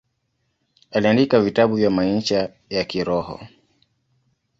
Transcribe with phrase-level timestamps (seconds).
[0.91, 3.39] Aliandika vitabu vya maisha ya kiroho.